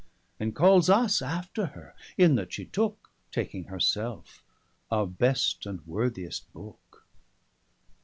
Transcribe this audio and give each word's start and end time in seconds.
And 0.39 0.55
cals 0.55 0.89
us 0.89 1.21
after 1.21 1.67
her, 1.67 1.93
in 2.17 2.33
that 2.33 2.51
shee 2.51 2.65
tooke, 2.65 3.11
(Taking 3.31 3.65
her 3.65 3.79
selfe) 3.79 4.43
our 4.89 5.05
best, 5.05 5.67
and 5.67 5.85
worthiest 5.85 6.51
booke. 6.53 7.05